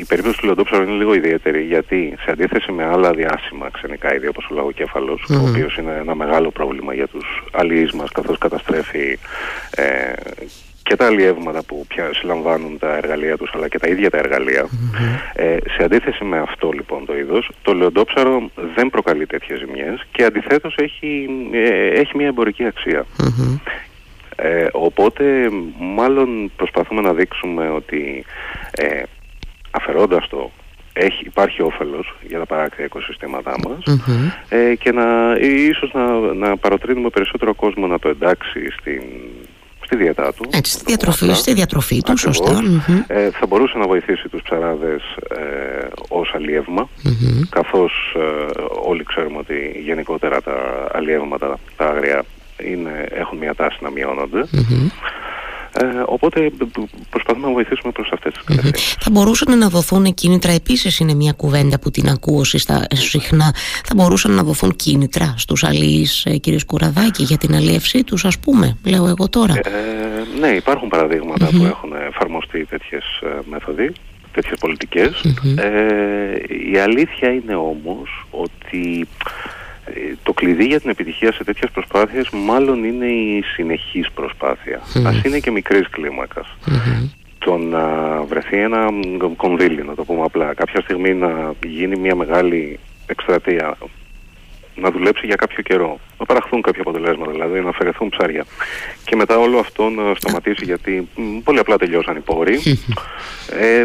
Η 0.00 0.04
περίπτωση 0.04 0.38
του 0.38 0.44
λιοντόψαρου 0.46 0.82
είναι 0.82 0.92
λίγο 0.92 1.14
ιδιαίτερη 1.14 1.62
γιατί 1.62 2.14
σε 2.24 2.30
αντίθεση 2.30 2.72
με 2.72 2.84
άλλα 2.84 3.10
διάσημα 3.10 3.70
ξενικά 3.70 4.14
είδη 4.14 4.26
όπως 4.26 4.48
ο 4.50 4.54
λαγοκέφαλος, 4.54 5.26
mm-hmm. 5.28 5.40
ο 5.44 5.48
οποίος 5.48 5.76
είναι 5.76 5.96
ένα 6.00 6.14
μεγάλο 6.14 6.50
πρόβλημα 6.50 6.94
για 6.94 7.06
τους 7.06 7.44
αλληλείς 7.52 7.92
μας 7.92 8.10
καθώς 8.10 8.38
καταστρέφει 8.38 9.18
ε, 9.70 10.12
και 10.84 10.96
τα 10.96 11.06
αλλιεύματα 11.06 11.62
που 11.64 11.84
πια 11.88 12.10
συλλαμβάνουν 12.14 12.78
τα 12.78 12.96
εργαλεία 12.96 13.36
τους 13.36 13.50
αλλά 13.54 13.68
και 13.68 13.78
τα 13.78 13.88
ίδια 13.88 14.10
τα 14.10 14.18
εργαλεια 14.18 14.68
ε, 15.34 15.56
σε 15.76 15.84
αντίθεση 15.84 16.24
με 16.24 16.38
αυτό 16.38 16.70
λοιπόν 16.70 17.04
το 17.06 17.16
είδος 17.16 17.50
το 17.62 17.74
λεοντόψαρο 17.74 18.50
δεν 18.74 18.90
προκαλεί 18.90 19.26
τέτοιες 19.26 19.58
ζημιές 19.58 20.06
και 20.12 20.24
αντιθέτως 20.24 20.74
έχει, 20.76 21.28
ε, 21.52 21.88
έχει 21.88 22.16
μια 22.16 22.26
εμπορική 22.26 22.64
ε, 24.36 24.66
οπότε 24.72 25.50
μάλλον 25.78 26.50
προσπαθούμε 26.56 27.00
να 27.00 27.12
δείξουμε 27.12 27.68
ότι 27.68 28.24
ε, 28.70 29.02
αφαιρώντας 29.70 30.28
το 30.28 30.50
έχει, 30.92 31.24
υπάρχει 31.24 31.62
όφελος 31.62 32.16
για 32.28 32.38
τα 32.38 32.46
παράκτια 32.46 32.84
οικοσυστήματά 32.84 33.54
μας 33.68 33.98
ε, 34.48 34.74
και 34.74 34.92
να, 34.92 35.36
ίσως 35.40 35.92
να, 35.92 36.20
να 36.34 36.56
παροτρύνουμε 36.56 37.08
περισσότερο 37.08 37.54
κόσμο 37.54 37.86
να 37.86 37.98
το 37.98 38.08
εντάξει 38.08 38.70
στην 38.80 39.02
στη 39.84 39.96
διατά 39.96 40.32
τους. 40.32 40.46
Έτσι, 40.50 40.72
στη 40.72 40.84
διατροφή, 40.86 41.32
στη 41.32 41.52
διατροφή 41.52 42.02
τους, 42.02 42.20
σωστά. 42.20 42.62
Ε, 43.06 43.30
θα 43.30 43.46
μπορούσε 43.46 43.78
να 43.78 43.86
βοηθήσει 43.86 44.28
τους 44.28 44.42
ψαράδες 44.42 45.02
ε, 45.36 45.86
ως 46.08 46.32
αλλιεύμα, 46.34 46.88
καθώς 47.48 48.16
ε, 48.16 48.52
όλοι 48.88 49.04
ξέρουμε 49.04 49.38
ότι 49.38 49.82
γενικότερα 49.84 50.42
τα 50.42 50.88
αλλιεύματα, 50.92 51.58
τα 51.76 51.86
άγρια, 51.86 52.24
είναι, 52.62 53.06
έχουν 53.10 53.38
μια 53.38 53.54
τάση 53.54 53.78
να 53.80 53.90
μειώνονται. 53.90 54.44
Ε, 55.80 56.02
οπότε 56.06 56.50
προσπαθούμε 57.10 57.46
να 57.46 57.52
βοηθήσουμε 57.52 57.92
προς 57.92 58.10
αυτές 58.12 58.32
τις 58.32 58.42
κατευθύνσεις. 58.44 58.96
Θα 59.00 59.10
μπορούσαν 59.10 59.58
να 59.58 59.68
δοθούν 59.68 60.14
κίνητρα, 60.14 60.52
επίσης 60.52 60.98
είναι 60.98 61.14
μια 61.14 61.32
κουβέντα 61.32 61.78
που 61.78 61.90
την 61.90 62.08
ακούω 62.08 62.44
συχνά, 62.92 63.54
θα 63.84 63.94
μπορούσαν 63.94 64.32
να 64.32 64.42
δοθούν 64.42 64.76
κίνητρα 64.76 65.34
στους 65.36 65.64
αλληλείς 65.64 66.24
ε, 66.24 66.36
κύριε 66.36 66.58
Σκουραδάκη 66.58 67.22
για 67.22 67.38
την 67.38 67.54
αλλιεύσή 67.54 68.04
τους 68.04 68.24
ας 68.24 68.38
πούμε, 68.38 68.76
λέω 68.84 69.06
εγώ 69.06 69.28
τώρα. 69.28 69.54
Ε, 69.54 69.70
ναι, 70.40 70.48
υπάρχουν 70.48 70.88
που 71.50 71.64
έχουν 71.64 71.92
εφαρμοστεί 72.08 72.64
τέτοιες 72.64 73.04
ε, 73.22 73.38
μέθοδοι 73.50 73.92
τέτοιες 74.34 74.58
Ε, 75.56 76.36
η 76.72 76.78
αλήθεια 76.78 77.32
είναι 77.32 77.54
όμως 77.54 78.26
ότι 78.30 79.00
ε, 79.00 79.63
το 80.22 80.32
κλειδί 80.32 80.64
για 80.64 80.80
την 80.80 80.90
επιτυχία 80.90 81.32
σε 81.32 81.44
τέτοιες 81.44 81.70
προσπάθειες 81.70 82.28
μάλλον 82.30 82.84
είναι 82.84 83.06
η 83.06 83.42
συνεχής 83.54 84.10
προσπάθεια. 84.10 84.80
Ας 85.06 85.22
είναι 85.24 85.38
και 85.38 85.50
μικρής 85.50 85.88
κλίμακας. 85.90 86.56
Το 87.38 87.56
να 87.56 87.86
βρεθεί 88.22 88.58
ένα 88.58 88.88
κονδύλι, 89.36 89.84
να 89.84 89.94
το 89.94 90.04
πούμε 90.04 90.22
απλά, 90.24 90.54
κάποια 90.54 90.80
στιγμή 90.80 91.14
να 91.14 91.52
γίνει 91.66 91.96
μια 91.96 92.14
μεγάλη 92.14 92.78
εκστρατεία 93.06 93.76
να 94.76 94.90
δουλέψει 94.90 95.26
για 95.26 95.34
κάποιο 95.34 95.62
καιρό. 95.62 96.00
Να 96.18 96.24
παραχθούν 96.24 96.62
κάποια 96.62 96.80
αποτελέσματα, 96.80 97.30
δηλαδή 97.30 97.60
να 97.60 97.68
αφαιρεθούν 97.68 98.08
ψάρια. 98.08 98.44
Και 99.04 99.16
μετά 99.16 99.38
όλο 99.38 99.58
αυτό 99.58 99.88
να 99.88 100.14
σταματήσει 100.14 100.64
γιατί 100.64 101.08
πολύ 101.44 101.58
απλά 101.58 101.76
τελειώσαν 101.76 102.16
οι 102.16 102.20
πόροι. 102.20 102.58
Ε, 103.60 103.84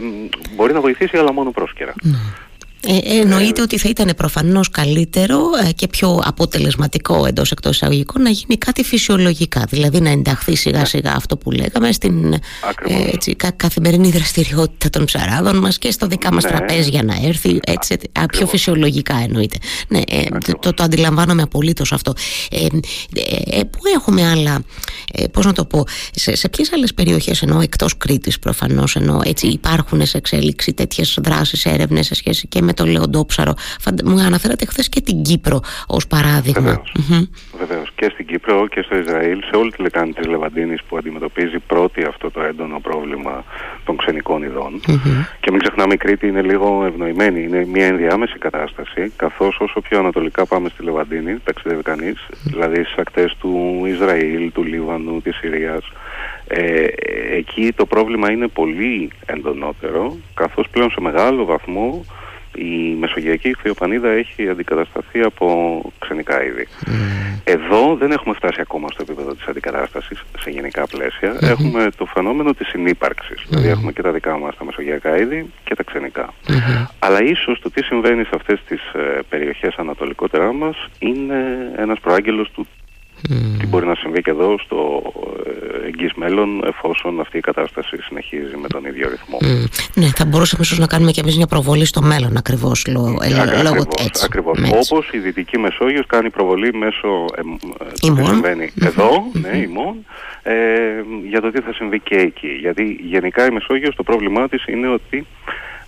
μπορεί 0.55 0.73
να 0.73 0.81
βοηθήσει, 0.81 1.17
αλλά 1.17 1.33
μόνο 1.33 1.51
πρόσκαιρα. 1.51 1.93
Ναι. 2.01 2.17
Ε, 2.87 3.19
εννοείται 3.19 3.61
ότι 3.61 3.77
θα 3.77 3.89
ήταν 3.89 4.13
προφανώς 4.17 4.69
καλύτερο 4.69 5.39
ε, 5.67 5.71
και 5.71 5.87
πιο 5.87 6.21
αποτελεσματικό 6.23 7.25
εντός 7.25 7.51
εκτός 7.51 7.75
εισαγωγικών 7.75 8.21
να 8.21 8.29
γίνει 8.29 8.57
κάτι 8.57 8.83
φυσιολογικά. 8.83 9.65
Δηλαδή 9.69 10.01
να 10.01 10.09
ενταχθεί 10.09 10.55
σιγά 10.55 10.79
ναι. 10.79 10.85
σιγά 10.85 11.13
αυτό 11.15 11.37
που 11.37 11.51
λέγαμε 11.51 11.91
στην 11.91 12.33
ε, 12.33 12.39
έτσι, 13.13 13.35
κα, 13.35 13.51
καθημερινή 13.51 14.09
δραστηριότητα 14.09 14.89
των 14.89 15.05
ψαράδων 15.05 15.57
μας 15.57 15.77
και 15.77 15.91
στο 15.91 16.07
δικά 16.07 16.33
μας 16.33 16.43
ναι. 16.43 16.49
τραπέζι 16.49 16.89
για 16.89 17.03
να 17.03 17.15
έρθει 17.23 17.59
έτσι, 17.65 17.97
α, 18.19 18.25
πιο 18.25 18.47
φυσιολογικά 18.47 19.15
εννοείται. 19.15 19.57
Ναι, 19.87 19.99
ε, 20.09 20.25
το, 20.59 20.73
το 20.73 20.83
αντιλαμβάνομαι 20.83 21.41
απολύτως 21.41 21.91
αυτό. 21.91 22.13
Ε, 22.49 22.65
ε, 23.59 23.63
που 23.63 23.79
έχουμε 23.95 24.29
άλλα 24.29 24.63
ε, 25.13 25.27
πώς 25.27 25.45
να 25.45 25.53
το 25.53 25.65
πω 25.65 25.85
σε, 26.11 26.35
σε 26.35 26.49
ποιες 26.49 26.73
άλλες 26.73 26.93
περιοχές 26.93 27.41
ενώ 27.41 27.61
εκτός 27.61 27.97
Κρήτης 27.97 28.39
προφανώς 28.39 28.95
ενώ 28.95 29.21
έτσι 29.23 29.47
υπάρχουν 29.47 30.05
σε 30.05 30.17
εξέλιξη 30.17 30.73
τέτοιες 30.73 31.17
δράσεις 31.23 31.65
έρευνες 31.65 32.05
σε 32.05 32.15
σχέση 32.15 32.47
και 32.47 32.61
με 32.61 32.68
το 32.73 32.85
Λεοντόψαρο. 32.85 33.53
Μου 34.05 34.19
αναφέρατε 34.19 34.65
χθες 34.65 34.89
και 34.89 35.01
την 35.01 35.21
Κύπρο 35.21 35.59
ως 35.87 36.07
παράδειγμα. 36.07 36.81
Βεβαίως. 37.57 37.91
Και 37.95 38.09
στην 38.13 38.25
Κύπρο 38.25 38.67
και 38.67 38.81
στο 38.81 38.97
Ισραήλ, 38.97 39.43
σε 39.43 39.55
όλη 39.55 39.71
τη 39.71 39.81
λεκάνη 39.81 40.13
της 40.13 40.27
Λεβαντίνης 40.27 40.83
που 40.83 40.97
αντιμετωπίζει 40.97 41.59
πρώτη 41.67 42.03
αυτό 42.03 42.31
το 42.31 42.41
έντονο 42.41 42.79
πρόβλημα 42.79 43.43
των 43.85 43.97
ξενικών 43.97 44.41
Και 45.39 45.51
μην 45.51 45.59
ξεχνάμε, 45.59 45.93
η 45.93 45.97
Κρήτη 45.97 46.27
είναι 46.27 46.41
λίγο 46.41 46.85
ευνοημένη. 46.85 47.43
Είναι 47.43 47.65
μια 47.65 47.85
ενδιάμεση 47.85 48.37
κατάσταση, 48.37 49.11
καθώς 49.15 49.57
όσο 49.59 49.81
πιο 49.81 49.99
ανατολικά 49.99 50.45
πάμε 50.45 50.69
στη 50.69 50.83
Λεβαντίνη, 50.83 51.37
ταξιδεύει 51.43 51.81
κανείς, 51.81 52.27
δηλαδή 52.43 52.83
στις 52.83 52.97
ακτές 52.97 53.35
του 53.39 53.83
Ισραήλ, 53.85 54.51
του 54.51 54.63
Λίβανου, 54.63 55.21
της 55.21 55.35
Συρίας. 55.35 55.83
Ε, 56.47 56.85
εκεί 57.37 57.73
το 57.75 57.85
πρόβλημα 57.85 58.31
είναι 58.31 58.47
πολύ 58.47 59.11
εντονότερο, 59.25 60.17
καθώς 60.33 60.67
πλέον 60.71 60.91
σε 60.91 61.01
μεγάλο 61.01 61.45
βαθμό 61.45 62.05
η 62.59 62.95
Μεσογειακή 62.99 63.55
Χθιοπανίδα 63.57 64.09
έχει 64.09 64.49
αντικατασταθεί 64.49 65.19
από 65.21 65.81
ξενικά 65.99 66.43
είδη. 66.43 66.67
Mm. 66.85 66.89
Εδώ 67.43 67.95
δεν 67.95 68.11
έχουμε 68.11 68.33
φτάσει 68.35 68.61
ακόμα 68.61 68.87
στο 68.91 69.01
επίπεδο 69.01 69.33
της 69.35 69.47
αντικατάστασης 69.47 70.23
σε 70.39 70.49
γενικά 70.49 70.87
πλαίσια. 70.87 71.33
Mm-hmm. 71.33 71.49
Έχουμε 71.49 71.89
το 71.97 72.05
φαινόμενο 72.05 72.53
της 72.53 72.67
συνύπαρξης. 72.67 73.41
Mm. 73.41 73.47
Δηλαδή 73.49 73.67
έχουμε 73.67 73.91
και 73.91 74.01
τα 74.01 74.11
δικά 74.11 74.37
μας 74.37 74.57
τα 74.57 74.65
μεσογειακά 74.65 75.17
είδη 75.17 75.51
και 75.63 75.75
τα 75.75 75.83
ξενικά. 75.83 76.33
Mm-hmm. 76.47 76.87
Αλλά 76.99 77.23
ίσως 77.23 77.59
το 77.59 77.71
τι 77.71 77.83
συμβαίνει 77.83 78.23
σε 78.23 78.31
αυτές 78.33 78.59
τις 78.67 78.81
ε, 78.93 79.19
περιοχές 79.29 79.75
ανατολικότερα 79.75 80.53
μας 80.53 80.87
είναι 80.99 81.71
ένας 81.77 81.99
προάγγελος 81.99 82.51
του 82.51 82.67
τι 83.59 83.67
μπορεί 83.67 83.85
να 83.85 83.95
συμβεί 83.95 84.21
και 84.21 84.29
εδώ 84.29 84.55
στο 84.59 85.01
ε, 85.45 85.87
εγγύς 85.87 86.13
μέλλον 86.13 86.63
εφόσον 86.65 87.19
αυτή 87.19 87.37
η 87.37 87.41
κατάσταση 87.41 87.97
συνεχίζει 88.01 88.57
με 88.57 88.67
τον 88.67 88.85
ίδιο 88.85 89.09
ρυθμό. 89.09 89.37
Ναι, 89.93 90.07
θα 90.15 90.25
μπορούσαμε 90.25 90.63
ίσως 90.63 90.79
να 90.79 90.87
κάνουμε 90.87 91.11
και 91.11 91.21
εμείς 91.21 91.37
μια 91.37 91.47
προβολή 91.47 91.85
στο 91.85 92.01
μέλλον 92.01 92.37
ακριβώς 92.37 92.87
λόγω, 92.87 93.17
ε, 93.21 93.63
λόγω 93.63 93.85
έτσι. 94.05 94.25
Ακριβώς. 94.25 94.59
Όπως 94.89 95.09
η 95.11 95.17
Δυτική 95.17 95.57
Μεσόγειος 95.57 96.05
κάνει 96.05 96.29
προβολή 96.29 96.73
μέσω 96.73 97.25
ε, 97.35 97.41
το 97.99 98.13
τι 98.13 98.25
συμβαίνει 98.25 98.71
εδώ, 98.81 99.09
ναι, 99.33 99.57
ημών, 99.57 100.05
ε, 100.43 100.53
για 101.29 101.41
το 101.41 101.51
τι 101.51 101.61
θα 101.61 101.73
συμβεί 101.73 101.99
και 101.99 102.15
εκεί. 102.15 102.57
Γιατί 102.59 102.99
γενικά 103.01 103.45
η 103.45 103.51
Μεσόγειος 103.51 103.95
το 103.95 104.03
πρόβλημά 104.03 104.47
της 104.49 104.65
είναι 104.67 104.87
ότι 104.87 105.17
ε, 105.17 105.78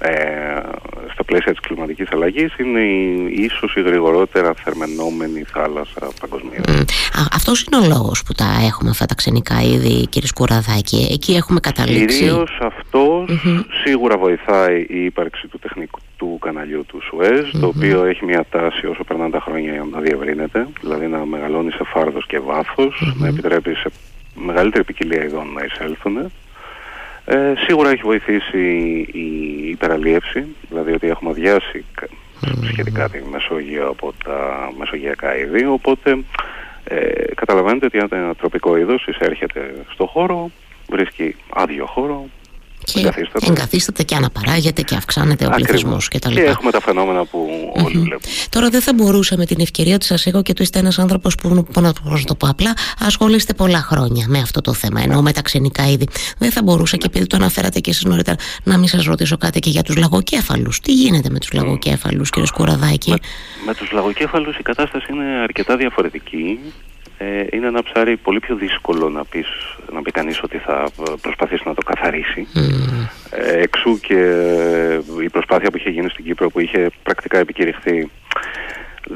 στα 1.14 1.24
πλαίσια 1.26 1.52
της 1.52 1.60
κλιματικής 1.60 2.08
αλλαγής 2.12 2.56
είναι 2.58 2.80
η, 2.80 3.32
ίσως 3.36 3.76
η 3.76 3.82
γρηγορότερα 3.82 4.54
θερμενόμενη 4.64 5.44
θάλασσα 5.44 6.08
παγκοσμίως. 6.20 6.64
Mm. 6.68 6.84
Αυτός 7.32 7.64
είναι 7.64 7.86
ο 7.86 7.88
λόγος 7.88 8.24
που 8.24 8.34
τα 8.34 8.50
έχουμε 8.68 8.90
αυτά 8.90 9.06
τα 9.06 9.16
ξενικά 9.16 9.62
είδη 9.62 10.08
κύριε 10.08 10.28
Σκουραδάκη. 10.28 11.08
Εκεί 11.12 11.34
έχουμε 11.34 11.60
καταλήξει. 11.60 12.18
Κυρίως 12.18 12.60
σίγουρα 13.84 14.18
βοηθάει 14.18 14.86
η 14.90 15.04
ύπαρξη 15.04 15.48
του 15.48 15.60
τεχνικού 15.60 16.00
του 16.18 16.38
καναλιού 16.42 16.86
του 16.86 17.02
σουεζ 17.02 17.50
το 17.60 17.68
οποίο 17.68 18.06
έχει 18.06 18.26
μια 18.26 18.46
τάση 18.50 18.86
όσο 18.86 19.04
περνάνε 19.04 19.30
τα 19.30 19.40
χρόνια 19.40 19.88
να 19.92 20.00
διευρύνεται, 20.00 20.68
δηλαδή 20.82 21.08
να 21.08 21.26
μεγαλώνει 21.26 21.72
σε 21.72 21.84
φάρδος 21.84 22.26
και 22.28 22.40
βαθος 22.40 23.14
να 23.18 23.28
επιτρέπει 23.28 23.74
σε 23.76 23.92
μεγαλύτερη 24.36 24.84
ποικιλία 24.84 25.24
ειδών 25.24 25.48
να 25.54 25.64
εισέλθουν 25.64 26.32
ε, 27.26 27.54
σίγουρα 27.58 27.90
έχει 27.90 28.02
βοηθήσει 28.02 28.60
η 29.14 29.70
υπεραλίευση, 29.70 30.46
δηλαδή 30.70 30.92
ότι 30.92 31.08
έχουμε 31.08 31.30
αδειάσει 31.30 31.86
σχετικά 32.64 33.10
τη 33.10 33.20
Μεσόγειο 33.32 33.88
από 33.88 34.14
τα 34.24 34.72
μεσογειακά 34.78 35.38
είδη, 35.38 35.66
οπότε 35.66 36.24
ε, 36.84 37.34
καταλαβαίνετε 37.36 37.86
ότι 37.86 37.98
ένα 38.12 38.36
τροπικό 38.36 38.78
είδος 38.78 39.08
εισέρχεται 39.08 39.74
στο 39.94 40.06
χώρο, 40.06 40.52
βρίσκει 40.90 41.36
άδειο 41.50 41.86
χώρο, 41.86 42.26
και 42.84 43.00
εγκαθίσταται. 43.00 43.46
εγκαθίσταται 43.50 44.04
και 44.04 44.16
αναπαράγεται 44.16 44.82
και 44.82 44.96
αυξάνεται 44.96 45.46
ο 45.46 45.50
πληθυσμός 45.50 46.08
κτλ. 46.08 46.34
Και 46.34 46.42
έχουμε 46.42 46.72
τα 46.72 46.82
φαινόμενα 46.82 47.26
που 47.26 47.50
όλοι 47.74 47.98
βλέπουμε. 47.98 48.34
Τώρα 48.50 48.70
δεν 48.70 48.82
θα 48.82 48.94
μπορούσα 48.94 49.38
με 49.38 49.46
την 49.46 49.58
ευκαιρία 49.60 49.96
ότι 49.96 50.06
σα 50.06 50.30
έχω 50.30 50.42
και 50.42 50.54
του 50.54 50.62
είστε 50.62 50.80
ένας 50.80 51.00
άνθρωπος 51.00 51.36
που, 51.36 51.66
που 51.74 51.82
να 51.82 51.94
το 52.26 52.36
πω 52.36 52.48
απλά, 52.48 52.74
ασχολείστε 53.00 53.54
πολλά 53.54 53.80
χρόνια 53.80 54.26
με 54.28 54.40
αυτό 54.40 54.62
το 54.62 54.74
θέμα, 54.74 55.02
ενώ 55.02 55.22
με 55.22 55.32
τα 55.32 55.42
ξενικά 55.42 55.88
είδη. 55.90 56.08
Δεν 56.38 56.52
θα 56.52 56.64
μπορούσα 56.64 56.98
και 56.98 57.06
επειδή 57.06 57.28
το 57.28 57.36
αναφέρατε 57.36 57.80
και 57.80 57.90
εσείς 57.90 58.04
νωρίτερα, 58.04 58.38
να 58.64 58.78
μην 58.78 58.88
σας 58.88 59.04
ρωτήσω 59.06 59.38
κάτι 59.38 59.60
και 59.60 59.70
για 59.70 59.84
τους 59.84 59.96
λαγοκέφαλους. 59.96 60.80
Τι 60.80 60.94
γίνεται 60.94 61.30
με 61.30 61.40
τους 61.40 61.52
λαγοκέφαλους, 61.52 62.30
κύριε 62.30 62.48
Σκουραδάκη; 62.48 63.10
Με, 63.10 63.18
με 63.66 63.74
τους 63.74 63.92
λαγοκέφαλους 63.92 64.58
η 64.58 64.64
κατάσταση 64.64 65.14
είναι 65.14 65.26
αρκετά 65.44 65.78
διαφορετική 65.78 66.60
ε, 67.22 67.46
είναι 67.52 67.68
ένα 67.68 67.84
ψάρι 67.84 68.18
πολύ 68.18 68.40
πιο 68.40 68.56
δύσκολο 68.56 69.10
να, 69.10 69.26
πεις, 69.26 69.48
να 69.94 70.02
πει 70.02 70.12
κανείς 70.12 70.44
ότι 70.44 70.58
θα 70.58 70.88
προσπαθήσει 71.22 71.64
να 71.66 71.74
το 71.74 71.82
καθαρίσει. 71.86 72.48
Ε, 73.30 73.62
εξού 73.62 74.00
και 74.00 74.20
η 75.24 75.30
προσπάθεια 75.30 75.70
που 75.72 75.78
είχε 75.78 75.90
γίνει 75.90 76.10
στην 76.10 76.26
Κύπρο 76.26 76.50
που 76.50 76.60
είχε 76.60 76.90
πρακτικά 77.04 77.38
επικηρυχθεί 77.38 78.10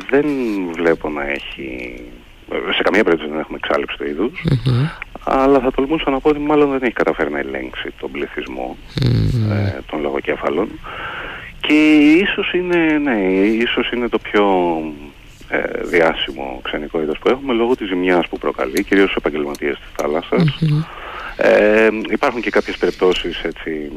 δεν 0.09 0.25
βλέπω 0.73 1.09
να 1.09 1.23
έχει... 1.29 2.01
Σε 2.75 2.81
καμία 2.83 3.03
περίπτωση 3.03 3.31
δεν 3.31 3.39
έχουμε 3.39 3.57
εξάλληψη 3.63 3.97
του 3.97 4.07
είδους, 4.07 4.43
αλλά 5.23 5.59
θα 5.59 5.71
τολμούσα 5.71 6.09
να 6.09 6.19
πω 6.19 6.29
ότι 6.29 6.39
μάλλον 6.39 6.71
δεν 6.71 6.79
έχει 6.81 6.93
καταφέρει 6.93 7.31
να 7.31 7.39
ελέγξει 7.39 7.93
τον 7.99 8.11
πληθυσμό 8.11 8.77
ε, 9.51 9.79
των 9.89 10.01
λογοκέφαλων. 10.01 10.67
Και 11.59 11.95
ίσως 12.21 12.53
είναι, 12.53 12.97
ναι, 12.97 13.19
ίσως 13.65 13.91
είναι 13.91 14.09
το 14.09 14.17
πιο 14.17 14.43
ε, 15.49 15.83
διάσημο 15.83 16.59
ξενικό 16.63 17.01
είδος 17.01 17.17
που 17.19 17.29
έχουμε 17.29 17.53
λόγω 17.53 17.75
της 17.75 17.87
ζημιάς 17.87 18.27
που 18.27 18.37
προκαλεί, 18.37 18.83
κυρίως 18.83 19.09
στους 19.09 19.23
επαγγελματίες 19.25 19.75
της 19.75 19.89
θαλασσας 19.95 20.59
Ε, 21.37 21.87
υπάρχουν 22.09 22.41
και 22.41 22.49
κάποιες 22.49 22.77
περιπτώσεις 22.77 23.41
έτσι, 23.43 23.91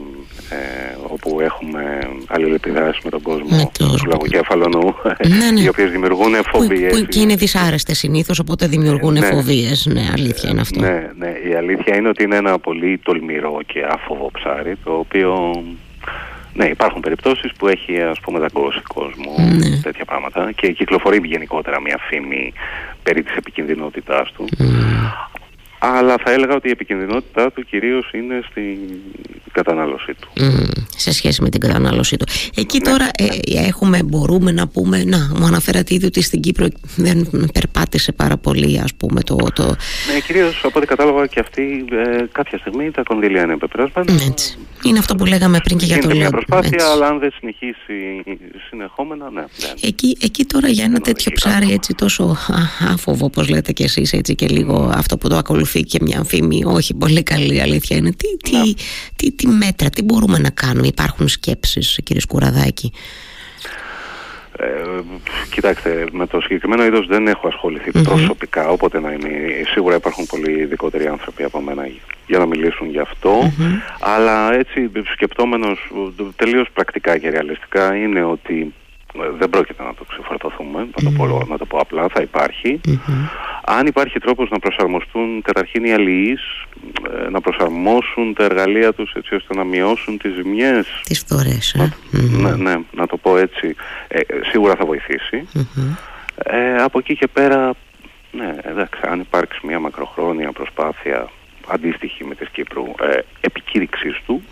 ε, 0.51 0.97
όπου 1.09 1.41
έχουμε 1.41 1.99
αλληλεπιδράσεις 2.27 3.05
με 3.05 3.11
τον 3.11 3.23
κόσμο 3.23 3.57
με 3.57 3.71
το... 3.79 3.97
του 3.97 4.07
λαγοκέφαλου 4.07 4.95
ναι, 5.29 5.51
ναι. 5.51 5.61
οι 5.65 5.69
οποίες 5.69 5.91
δημιουργούν 5.91 6.35
φοβίες. 6.53 6.93
Που, 6.93 7.01
που, 7.01 7.07
και 7.07 7.21
είναι 7.21 7.35
δυσάρεστες 7.35 7.99
συνήθως 7.99 8.39
οπότε 8.39 8.67
δημιουργούν 8.67 9.17
ε, 9.17 9.21
ναι, 9.21 9.27
φοβίες. 9.27 9.87
Ναι, 9.87 10.09
αλήθεια 10.13 10.51
είναι 10.51 10.61
αυτό. 10.61 10.81
Ναι, 10.81 11.11
ναι, 11.19 11.33
η 11.51 11.55
αλήθεια 11.55 11.97
είναι 11.97 12.09
ότι 12.09 12.23
είναι 12.23 12.37
ένα 12.37 12.59
πολύ 12.59 12.99
τολμηρό 12.99 13.61
και 13.67 13.85
άφοβο 13.89 14.31
ψάρι 14.33 14.77
το 14.85 14.93
οποίο 14.93 15.63
ναι, 16.59 16.67
υπάρχουν 16.67 17.01
περιπτώσεις 17.01 17.53
που 17.59 17.69
έχει 17.69 18.03
ας 18.03 18.21
πούμε 18.21 18.39
δαγκώσει 18.39 18.81
κόσμο, 18.95 19.35
ναι. 19.39 19.77
τέτοια 19.83 20.05
πράγματα 20.05 20.53
και 20.53 20.73
κυκλοφορεί 20.73 21.21
γενικότερα 21.25 21.81
μια 21.81 21.99
φήμη 22.09 22.53
περί 23.03 23.23
της 23.23 23.37
επικινδυνότητάς 23.37 24.33
του. 24.33 24.45
Αλλά 25.79 26.15
θα 26.25 26.31
έλεγα 26.33 26.55
ότι 26.55 26.69
η 26.69 26.71
επικινδυνότητά 26.71 27.53
του 27.53 27.65
κυρίως 27.65 28.11
είναι 28.13 28.41
στην 28.51 28.79
κατανάλωσή 29.53 30.15
του. 30.21 30.29
σε 30.97 31.13
σχέση 31.13 31.43
με 31.43 31.49
την 31.49 31.61
κατανάλωσή 31.61 32.17
του. 32.17 32.27
Εκεί 32.57 32.79
ναι, 32.79 32.91
τώρα 32.91 33.11
ε, 33.17 33.25
ναι. 33.25 33.67
έχουμε, 33.67 34.03
μπορούμε 34.03 34.53
να 34.53 34.69
πούμε, 34.69 35.05
να, 35.05 35.19
μου 35.39 35.45
αναφέρατε 35.47 35.95
ήδη 35.95 36.07
ότι 36.07 36.23
στην 36.23 36.41
Κύπρο 36.41 36.67
δεν 36.97 37.29
περπάτησε 37.53 38.13
πάρα 38.13 38.37
πολύ, 38.37 38.81
ας 38.85 38.95
πούμε, 38.95 39.23
το... 39.23 39.37
το... 39.55 39.65
Ναι, 39.65 40.21
κυρίως 40.27 40.61
από 40.65 40.79
ό,τι 40.79 40.87
κατάλαβα 40.87 41.27
και 41.27 41.41
αυτή 41.41 41.85
ε, 41.91 42.25
κάποια 42.33 42.59
στιγμή 42.59 42.91
τα 42.91 43.03
κονδύλια 43.03 43.43
είναι 43.43 43.57
πεπεράσματα. 43.57 44.13
Έτσι. 44.13 44.59
Είναι 44.83 44.99
αυτό 44.99 45.15
που 45.15 45.25
λέγαμε 45.25 45.61
πριν 45.65 45.79
και 45.79 45.85
για 45.85 45.99
το 45.99 46.09
λόγο. 46.09 46.15
Είναι 46.15 46.29
μια 46.29 46.31
προσπάθεια, 46.31 46.87
αλλά 46.91 47.07
αν 47.07 47.19
δεν 47.19 47.33
συνεχίσει 47.39 48.23
συνεχόμενα, 48.69 49.31
ναι. 49.31 49.45
Εκεί, 49.81 50.17
εκεί 50.21 50.45
τώρα 50.45 50.69
για 50.69 50.85
ένα 50.85 51.01
τέτοιο 51.01 51.33
ψάρι 51.35 51.73
έτσι 51.73 51.95
τόσο 51.95 52.37
άφοβο, 52.93 53.25
όπως 53.25 53.49
λέτε 53.49 53.73
κι 53.73 53.83
εσείς, 53.83 54.13
έτσι 54.13 54.35
και 54.35 54.47
λίγο 54.47 54.93
αυτό 54.95 55.19
που 55.19 55.29
το 55.29 55.37
ακολουθεί 55.69 55.83
και 55.83 55.99
μια 56.03 56.25
φήμη, 56.25 56.65
όχι 56.65 56.95
πολύ 56.95 57.23
καλή 57.23 57.61
αλήθεια 57.61 57.97
είναι. 57.97 58.11
Τι, 58.11 58.37
τι, 58.37 58.75
τι, 59.17 59.33
τι 59.33 59.47
μέτρα, 59.47 59.89
τι 59.89 60.03
μπορούμε 60.03 60.39
να 60.39 60.51
κάνουμε, 60.51 60.87
υπάρχουν 60.87 61.29
σκέψεις 61.29 62.01
κύριε 62.05 62.21
Σκουραδάκη; 62.21 62.93
Ε, 64.61 64.67
κοιτάξτε, 65.51 66.05
με 66.13 66.27
το 66.27 66.41
συγκεκριμένο 66.41 66.85
είδος 66.85 67.07
δεν 67.07 67.27
έχω 67.27 67.49
προσωπικά, 68.03 68.69
όποτε 68.69 69.01
να 69.01 69.13
είμαι. 69.13 69.29
Σίγουρα 69.73 69.97
υπάρχουν 69.97 70.27
πολύ 70.27 70.61
ειδικότεροι 70.61 71.07
άνθρωποι 71.07 71.43
από 71.43 71.61
μένα 71.61 71.89
για 72.27 72.39
να 72.39 72.47
μιλήσουν 72.47 72.91
γι' 72.91 72.99
αυτό. 72.99 73.53
Αλλά 74.01 74.55
έτσι 74.55 74.91
σκεπτόμενος 75.13 75.93
τελείως 76.37 76.69
πρακτικά 76.73 77.19
και 77.19 77.31
ρεαλιστικά 77.31 77.97
είναι 77.97 78.25
ότι 78.25 78.57
ε, 78.61 78.88
δεν 79.39 79.51
πρόκειται 79.51 79.83
να 79.83 79.95
το 79.95 80.05
ξεφορτωθούμε, 80.05 80.79
να, 80.79 81.03
το 81.03 81.11
πω, 81.17 81.47
να 81.49 81.59
το 81.59 81.67
πω 81.67 81.79
απλά, 81.79 82.09
θα 82.09 82.23
υπάρχει. 82.23 82.81
Αν 83.65 83.87
υπάρχει 83.87 84.19
τρόπος 84.19 84.51
να 84.51 84.59
προσαρμοστούν 84.59 85.43
καταρχήν 85.43 85.85
οι 85.85 85.93
αλληλείς, 85.93 86.41
ε, 87.27 87.29
να 87.31 87.41
προσαρμόσουν 87.41 88.35
τα 88.35 88.45
εργαλεία 88.45 88.93
τους 88.93 89.13
έτσι 89.13 89.35
ώστε 89.35 89.55
να 89.55 89.65
μειώσουν 89.65 90.19
τις 90.19 90.35
ζημιές. 90.35 90.87
Τις 91.05 91.25
φορές, 91.29 91.75
ε. 91.75 91.93
ναι, 92.13 92.51
ναι, 92.51 92.77
να 92.93 93.07
το 93.07 93.17
πω 93.17 93.37
έτσι, 93.37 93.75
ε, 94.09 94.21
σίγουρα 94.51 94.75
θα 94.75 94.85
βοηθήσει. 94.85 95.49
Ε, 96.43 96.77
από 96.83 96.99
εκεί 96.99 97.17
και 97.17 97.27
πέρα, 97.27 97.75
ναι, 98.33 98.55
εντάξει, 98.63 99.01
αν 99.03 99.21
υπάρξει 99.21 99.61
μια 99.63 99.79
μακροχρόνια 99.79 100.53
προσπάθεια 100.53 101.29
αντίστοιχη 101.69 102.25
με 102.25 102.35
της 102.35 102.49
Κύπρου 102.49 102.85
ε, 102.85 103.19
επικήρυξης 103.41 104.21
του, 104.27 104.43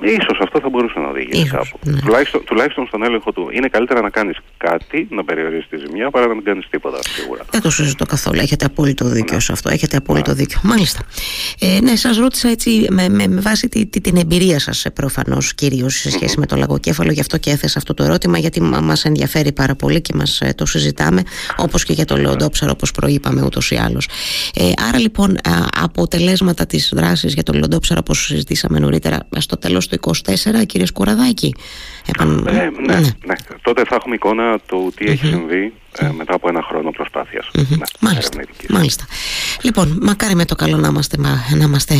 Ίσως 0.00 0.38
αυτό 0.42 0.60
θα 0.60 0.68
μπορούσε 0.68 0.98
να 0.98 1.08
οδηγήσει 1.08 1.40
Ίσως, 1.40 1.50
κάπου. 1.50 1.78
Ναι. 1.90 2.00
Τουλάχιστον, 2.00 2.44
τουλάχιστον 2.44 2.86
στον 2.86 3.02
έλεγχο 3.02 3.32
του. 3.32 3.48
Είναι 3.52 3.68
καλύτερα 3.68 4.00
να 4.00 4.10
κάνεις 4.10 4.36
κάτι, 4.56 5.06
να 5.10 5.24
περιορίσει 5.24 5.66
τη 5.68 5.76
ζημιά, 5.76 6.10
παρά 6.10 6.26
να 6.26 6.34
μην 6.34 6.44
κάνεις 6.44 6.66
τίποτα 6.70 6.98
σίγουρα. 7.02 7.44
Δεν 7.50 7.60
το 7.60 7.70
συζητώ 7.70 8.04
καθόλου. 8.04 8.40
Έχετε 8.40 8.64
απόλυτο 8.64 9.04
δίκιο 9.04 9.34
ναι. 9.34 9.40
σε 9.40 9.52
αυτό. 9.52 9.68
Έχετε 9.70 9.96
απόλυτο 9.96 10.30
ναι. 10.30 10.36
δίκιο. 10.36 10.60
Μάλιστα. 10.62 11.00
Ε, 11.60 11.80
ναι, 11.80 11.96
σας 11.96 12.16
ρώτησα 12.16 12.48
έτσι 12.48 12.86
με, 12.90 13.08
με, 13.08 13.26
με 13.26 13.40
βάση 13.40 13.68
τη, 13.68 13.86
τη, 13.86 14.00
την 14.00 14.16
εμπειρία 14.16 14.58
σας 14.58 14.84
ε, 14.84 14.90
προφανώς 14.90 15.54
κυρίως 15.54 15.94
σε 15.94 16.10
σχεση 16.10 16.34
mm-hmm. 16.36 16.40
με 16.40 16.46
το 16.46 16.56
λαγοκέφαλο. 16.56 17.10
Γι' 17.10 17.20
αυτό 17.20 17.38
και 17.38 17.50
έθεσα 17.50 17.78
αυτό 17.78 17.94
το 17.94 18.02
ερώτημα, 18.02 18.38
γιατί 18.38 18.60
μας 18.62 19.04
ενδιαφέρει 19.04 19.52
πάρα 19.52 19.74
πολύ 19.74 20.00
και 20.00 20.12
μας 20.14 20.40
ε, 20.40 20.52
το 20.56 20.66
συζητάμε, 20.66 21.22
όπως 21.56 21.84
και 21.84 21.92
για 21.92 22.04
το 22.04 22.16
λεοντόψαρο, 22.16 22.70
όπως 22.74 22.90
προείπαμε 22.90 23.42
ούτως 23.42 23.70
ή 23.70 23.76
άλλως. 23.76 24.08
Ε, 24.54 24.70
άρα 24.88 24.98
λοιπόν, 24.98 25.36
αποτελέσματα 25.82 26.66
της 26.66 26.92
δράσης 26.94 27.34
για 27.34 27.42
το 27.42 27.52
λεοντόψαρο, 27.52 28.00
όπως 28.02 28.24
συζητήσαμε 28.24 28.78
νωρίτερα, 28.78 29.18
στο 29.38 29.56
τέλος 29.56 29.85
το 29.88 30.12
24, 30.60 30.66
κύριε 30.66 30.86
Σκουραδάκη. 30.86 31.54
Επαν... 32.06 32.46
Ε, 32.48 32.52
ναι, 32.52 32.70
ναι, 32.86 32.98
ναι, 33.00 33.34
Τότε 33.62 33.84
θα 33.84 33.94
έχουμε 33.94 34.14
εικόνα 34.14 34.58
το 34.66 34.90
τι 34.96 35.04
έχει 35.04 35.26
συμβεί 35.26 35.72
ε, 35.98 36.10
μετά 36.16 36.34
από 36.34 36.48
ένα 36.48 36.62
χρόνο 36.62 36.90
προσπάθειας. 36.90 37.50
Ναι, 37.54 37.64
μάλιστα, 38.00 38.40
μάλιστα. 38.68 39.04
Λοιπόν, 39.62 39.98
μακάρι 40.02 40.34
με 40.34 40.44
το 40.44 40.54
καλό 40.54 40.76
να 40.76 40.88
είμαστε, 40.88 41.16
να, 41.16 41.64
είμαστε, 41.64 41.94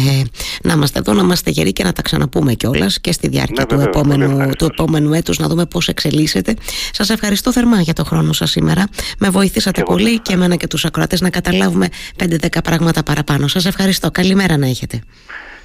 να 0.62 0.72
είμαστε 0.72 0.98
εδώ, 0.98 1.12
να 1.12 1.22
είμαστε 1.22 1.50
γεροί 1.50 1.72
και 1.72 1.84
να 1.84 1.92
τα 1.92 2.02
ξαναπούμε 2.02 2.54
κιόλας 2.54 3.00
και 3.00 3.12
στη 3.12 3.28
διάρκεια 3.28 3.66
του, 3.66 3.80
επόμενου, 3.80 4.50
του 4.58 4.64
επόμενου 4.64 5.12
έτους 5.12 5.38
να 5.38 5.48
δούμε 5.48 5.66
πώς 5.66 5.88
εξελίσσεται. 5.88 6.54
Σας 6.92 7.10
ευχαριστώ 7.10 7.52
θερμά 7.52 7.80
για 7.80 7.92
το 7.92 8.04
χρόνο 8.04 8.32
σας 8.32 8.50
σήμερα. 8.50 8.88
Με 9.18 9.30
βοηθήσατε 9.30 9.82
πολύ 9.82 10.18
και 10.18 10.32
εμένα 10.32 10.56
και 10.56 10.66
τους 10.66 10.84
ακροατές 10.84 11.20
να 11.20 11.30
καταλάβουμε 11.30 11.88
5-10 12.18 12.48
πράγματα 12.64 13.02
παραπάνω. 13.02 13.48
Σας 13.48 13.66
ευχαριστώ. 13.66 14.10
Καλημέρα 14.10 14.56
να 14.56 14.66
έχετε. 14.66 15.00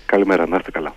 Καλημέρα, 0.05 0.47
να 0.47 0.57
είστε 0.57 0.71
καλά. 0.71 0.95